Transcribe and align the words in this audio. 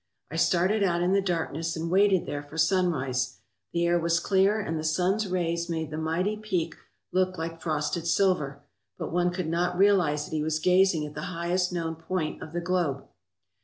I 0.31 0.35
started 0.35 0.81
out 0.81 1.03
in 1.03 1.13
the 1.13 1.21
darkness 1.21 1.75
and 1.75 1.91
waited 1.91 2.25
there 2.25 2.41
for 2.41 2.57
sunrise. 2.57 3.37
The 3.71 3.85
air 3.85 3.99
was 3.99 4.19
clear 4.19 4.59
and 4.59 4.79
the 4.79 4.83
sun's 4.83 5.27
rays 5.27 5.69
made 5.69 5.91
the 5.91 5.97
mighty 5.99 6.35
peak 6.37 6.73
look 7.11 7.37
like 7.37 7.61
frosted 7.61 8.07
silver, 8.07 8.63
but 8.97 9.11
one 9.13 9.29
could 9.29 9.45
not 9.47 9.77
realize 9.77 10.25
that 10.25 10.35
he 10.35 10.41
was 10.41 10.57
gazing 10.57 11.05
at 11.05 11.13
the 11.13 11.25
highest 11.37 11.71
known 11.71 11.93
point 11.97 12.41
of 12.41 12.51
the 12.51 12.61
globe. 12.61 13.07